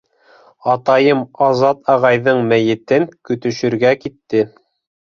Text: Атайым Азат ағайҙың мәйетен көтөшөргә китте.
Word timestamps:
Атайым 0.71 1.21
Азат 1.49 1.85
ағайҙың 1.97 2.43
мәйетен 2.53 3.07
көтөшөргә 3.31 3.95
китте. 4.05 4.47